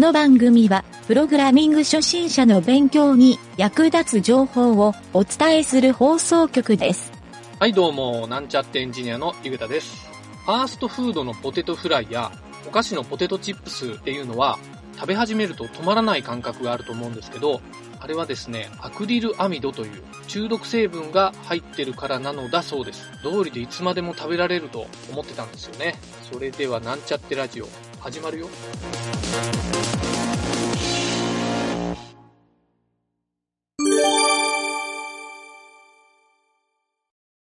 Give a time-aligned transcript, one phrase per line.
[0.00, 7.12] この番組は、プログラミング初心者の勉強に役立つ情報をお伝えする放送局です。
[7.58, 10.08] はい、どうも、なんちゃってエンジニアのゆげたです。
[10.46, 12.32] ファーストフードのポテトフライや、
[12.66, 14.58] お菓子のポテトチップスっていうのは、
[14.94, 17.60] 食べ始めると止まらない感覚があると思うんですけど、
[18.00, 23.02] あれはですね、アクリルアミドという中毒成分が入ってるからなのだそうです。
[23.22, 26.00] 通りでいつまでも食べられると思ってたんですよね。
[26.32, 27.68] それではなんちゃってラジオ、
[28.00, 28.48] 始まるよ。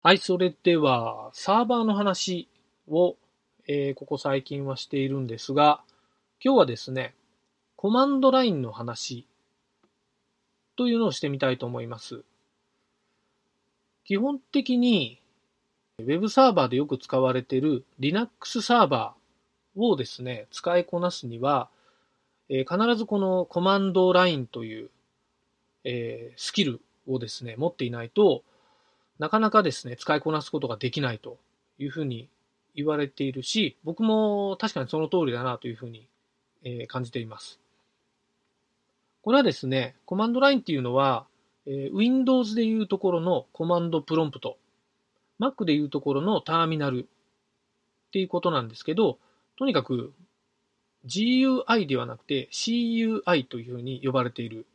[0.03, 2.47] はい、それでは、サーバーの話
[2.87, 3.17] を、
[3.67, 5.83] えーここ最近はしているんですが、
[6.43, 7.13] 今日はですね、
[7.75, 9.27] コマンドラインの話
[10.75, 12.23] というのをしてみたいと思います。
[14.03, 15.21] 基本的に、
[15.99, 21.69] ウェブサーバーでよく使われている Linux サーバーをですね、使いこなすには、
[22.49, 24.89] えー必ずこのコマンドラインという、
[25.83, 28.41] えースキルをですね、持っていないと、
[29.21, 31.37] なかなかですね、使いこなすことができないと
[31.77, 32.27] いうふうに
[32.73, 36.07] 言われているし、僕も確かにその通りだなというふうに、
[36.63, 37.59] え感じています。
[39.21, 41.27] これはですね、コマンドラインっていうのは、
[41.67, 44.57] え Windows でいうところのコマンドプロンプト、
[45.39, 49.19] Mac でいうところのターミナルっていうことなんですけど、
[49.55, 50.13] とにかく
[51.05, 54.65] GUI ではなくて CUI というふうに呼ばれている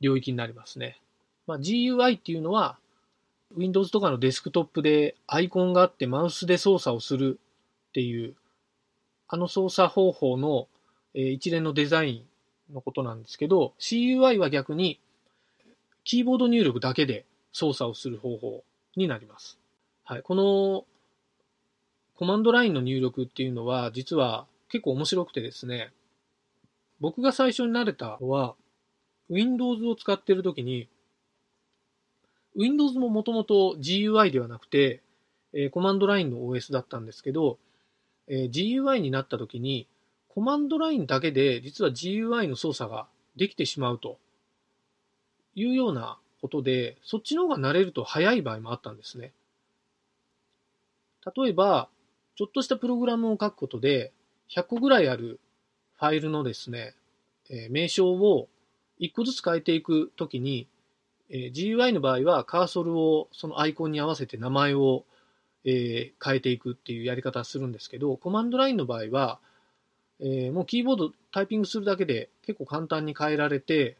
[0.00, 1.00] 領域になりますね。
[1.48, 2.78] まあ、GUI っていうのは
[3.56, 7.38] Windows とかのデスクトップでアイコンがあってマウスで操作をする
[7.90, 8.34] っていう、
[9.28, 10.68] あの操作方法の、
[11.14, 12.24] えー一連のデザイ
[12.70, 14.98] ンのことなんですけど、CUI は逆に
[16.04, 18.64] キーボード入力だけで操作をする方法
[18.96, 19.58] になります。
[20.04, 20.22] はい。
[20.22, 20.84] この
[22.16, 25.92] コマンドラインの入力っていうのは実は結構面白くてですね、
[27.00, 28.54] 僕が最初に慣れたのは
[29.30, 30.88] Windows を使っているときに
[32.56, 35.02] Windows ももともと GUI ではなくて、
[35.52, 37.58] えーコマンドラインの OS だったんですけど、
[38.28, 39.86] えー GUI になった時に、
[40.28, 43.06] コマンドラインだけで実は GUI の操作が
[43.36, 44.18] できてしまうと
[45.54, 49.32] いうようなことで、そっちの方が慣れると早い場合もあったんですね。
[51.36, 51.88] 例えば、
[52.36, 54.12] ちょっとしたプログラムを書くことで、
[54.50, 55.40] 100個ぐらいある
[55.98, 56.94] ファイルのですね、
[57.48, 58.48] えー名称を
[59.00, 60.68] 1個ずつ変えていくときに、
[61.30, 65.04] えー GUI の場合はカーソルをそのアイコンに合わせて名前を、
[65.64, 69.38] えー変えていくっていうやり方するんですけど、コマンドラインの場合は、
[70.20, 73.96] えーもうキーボードタイピングするだけで結構簡単に変えられて、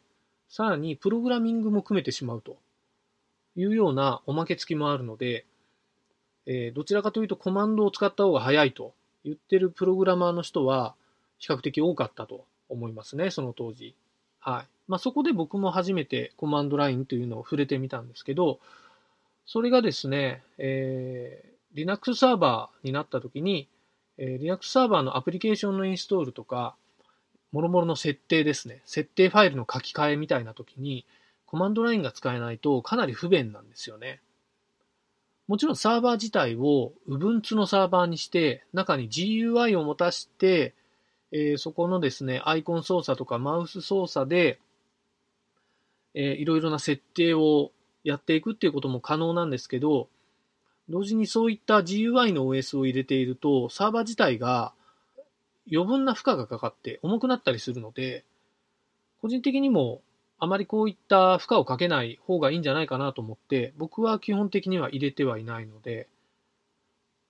[0.47, 2.57] さらにプログラミングも組めてしまうと
[3.55, 5.45] いうようなおまけ付きもあるので、
[6.45, 8.93] えーどちらかというとコマンドを使った方が早いと
[9.23, 10.93] 言ってるプログラマーの人は
[11.39, 13.95] 比較的多かったと思いますね、その当時。
[14.45, 14.67] はい。
[14.87, 18.59] まあ、そこで僕も初めてコマンドラインというのを触れてみたんですけど、
[19.47, 23.67] それがですね、えー Linux サーバーになった時に、
[24.17, 26.75] えー Linux サーバーのアプリケーションのインストールとか、
[27.51, 28.81] もろもろの設定ですね。
[28.85, 31.05] 設定ファイルの書き換えみたいな時に、
[31.47, 34.19] コマンドラインが使えないとかなり不便なんですよね。
[35.47, 40.75] もちろんサーバー自体を Ubuntu のサーバーにして、中に GUI を持たして、
[41.31, 44.59] えーそこのですね、アイコン操作とかマウス操作で、
[46.13, 47.71] えーいろいろな設定を
[48.03, 50.07] やっていくっていうことも可能なんですけど、
[50.89, 54.73] 同時にそういった GUI の OS を入れていると、サーバー自体が
[55.71, 58.23] 余分な負荷がかかって重くなったりするので、
[59.21, 60.01] 個人的にも
[60.37, 66.07] あまりこういった負荷をかけない方がいいんじゃないかなと思って、僕は基本的には入れてはいないので、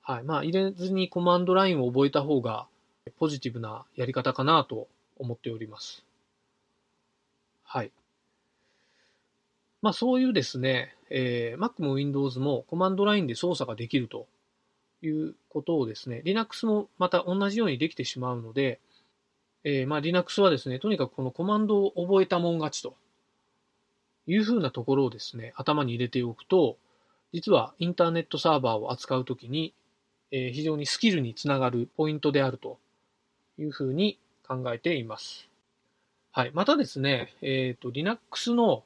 [0.01, 0.23] はい。
[0.23, 2.67] まあ入れずにコマンドラインを覚えた方が
[3.12, 6.04] ポジティブなやり方かなと思っております。
[7.64, 7.92] はい。
[9.82, 14.25] まあそういうですね、えー Mac も Windows もコマンドラインで操作ができると
[15.04, 18.80] いうことをですね、Linux もまた同じようにできてしまうので、
[19.63, 22.96] えーまあ Linux はですね、とにかくこのコマンドを覚えたもん勝ちと
[24.25, 26.78] いうふうなところをですね、頭に入れておくと、
[27.34, 29.75] 実はインターネットサーバーを扱うときに、
[30.31, 32.80] えー非常にスキルにつながるポイントであると
[33.57, 34.18] いうふうに
[34.48, 35.48] 考えています。
[36.31, 36.52] はい。
[36.54, 38.84] またですね、えっ、と、Linux の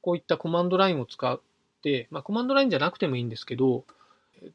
[0.00, 1.40] こういったコマンドラインを使っ
[1.82, 3.84] て、まあ、コマンドラインじゃなくてもいいんですけど、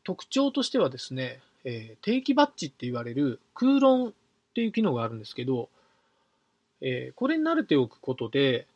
[0.04, 4.12] 特徴としてはですね、えー定期バッジって言われる空論っ
[4.54, 5.70] ていう機能があるんですけど、
[6.82, 8.68] えーこれに慣れておくことで、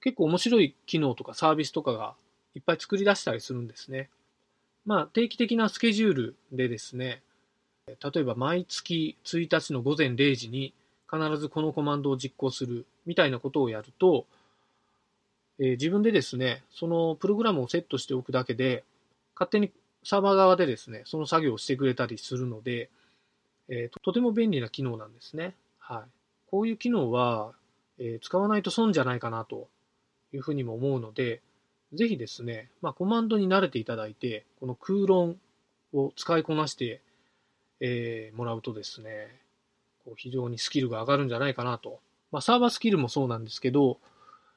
[0.00, 2.14] 結構面白い機能とかサービスとかが
[2.54, 4.08] いっぱい作り出したりするんですね。
[4.84, 7.22] まあ、定期的なスケジュールでですね、
[7.86, 10.74] 例えば毎月1日の午前0時に
[11.08, 14.26] 必ずこのコマンドを実行するみたいなことをやると、
[15.60, 18.82] えー、自分でですね、そのプログラムをセットしておくだけで、
[19.36, 19.70] 勝手に
[20.02, 22.90] サーバー側でですね、その作業をしてくれたりするので、
[23.68, 25.54] えー、ととても便利な機能なんですね。
[25.78, 26.10] はい。
[26.50, 27.52] こういう機能は、
[27.98, 29.68] えー、使わないと損じゃないかなと
[30.32, 31.40] いうふうにも思うので、
[31.92, 35.36] ぜひですね、まあ、コマンドに慣れていただいて、この空論
[35.92, 37.00] を使いこなして、
[37.80, 39.40] えー、もらうとですね、
[40.04, 42.00] こう非常にスキルが上がるんじゃないかなと。
[42.32, 43.98] まあ、サーバースキルもそうなんですけど、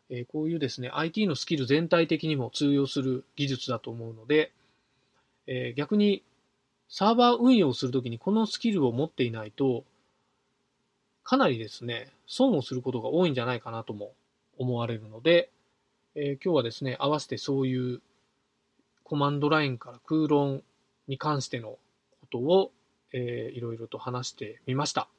[0.09, 4.51] えー、こういうですね、IT のスキル全体的にも通用する技術だと思うので、
[5.47, 6.23] えー、逆に
[6.87, 9.83] サーバー運用するときにこのスキルを持っていないと、
[11.23, 14.13] かなりですね、損をすることが多いんじゃないかなとも
[14.57, 15.51] 思われるので、
[16.15, 18.01] えー、今日はですね、合わせてそういう
[19.03, 20.63] コマンドラインから空論
[21.07, 21.77] に関しての
[22.21, 22.71] ことを、
[23.13, 25.09] えー、いろいろと話してみました。